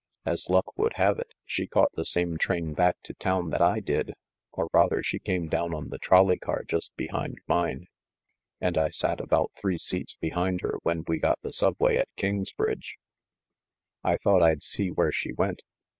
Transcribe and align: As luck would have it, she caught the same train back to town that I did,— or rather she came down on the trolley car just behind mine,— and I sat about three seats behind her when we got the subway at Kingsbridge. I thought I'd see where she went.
As 0.25 0.49
luck 0.49 0.75
would 0.79 0.93
have 0.95 1.19
it, 1.19 1.35
she 1.45 1.67
caught 1.67 1.91
the 1.93 2.05
same 2.05 2.39
train 2.39 2.73
back 2.73 2.95
to 3.03 3.13
town 3.13 3.51
that 3.51 3.61
I 3.61 3.79
did,— 3.79 4.15
or 4.51 4.67
rather 4.73 5.03
she 5.03 5.19
came 5.19 5.47
down 5.47 5.75
on 5.75 5.89
the 5.89 5.99
trolley 5.99 6.39
car 6.39 6.63
just 6.63 6.91
behind 6.95 7.37
mine,— 7.47 7.85
and 8.59 8.79
I 8.79 8.89
sat 8.89 9.19
about 9.21 9.51
three 9.55 9.77
seats 9.77 10.15
behind 10.19 10.61
her 10.61 10.79
when 10.81 11.03
we 11.07 11.19
got 11.19 11.37
the 11.43 11.53
subway 11.53 11.97
at 11.97 12.09
Kingsbridge. 12.15 12.97
I 14.03 14.17
thought 14.17 14.41
I'd 14.41 14.63
see 14.63 14.89
where 14.89 15.11
she 15.11 15.33
went. 15.33 15.61